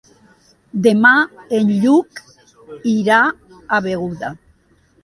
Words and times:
Demà 0.87 1.11
en 1.59 1.69
Lluc 1.83 2.23
irà 2.95 3.21
a 3.79 3.85
Beuda. 3.91 4.35